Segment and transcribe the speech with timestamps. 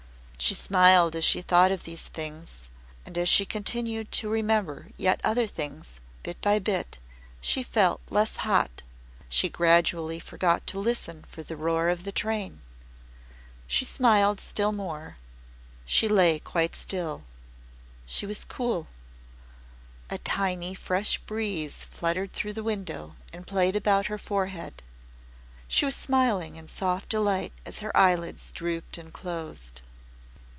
[0.51, 2.67] She smiled as she thought of these things,
[3.05, 6.97] and as she continued to remember yet other things, bit by bit,
[7.39, 8.81] she felt less hot
[9.29, 12.61] she gradually forgot to listen for the roar of the train
[13.67, 15.17] she smiled still more
[15.85, 17.23] she lay quite still
[18.07, 18.87] she was cool
[20.09, 24.81] a tiny fresh breeze fluttered through the window and played about her forehead.
[25.67, 29.81] She was smiling in soft delight as her eyelids drooped and closed.